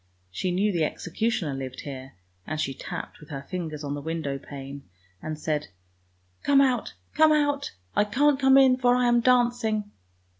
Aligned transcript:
She 0.31 0.49
knew 0.49 0.71
the 0.71 0.83
executioner 0.83 1.53
lived 1.53 1.81
here, 1.81 2.13
and 2.47 2.59
she 2.59 2.73
tapped 2.73 3.19
with 3.19 3.29
her 3.29 3.43
fingers 3.43 3.83
on 3.83 3.93
the 3.93 4.01
window 4.01 4.39
pane 4.39 4.81
and 5.21 5.37
said, 5.37 5.67
—"Come 6.43 6.59
out! 6.59 6.95
come 7.13 7.31
out! 7.31 7.75
I 7.95 8.03
can't 8.05 8.39
come 8.39 8.57
in 8.57 8.77
for 8.77 8.95
I 8.95 9.07
am 9.07 9.19
dancing! 9.21 9.91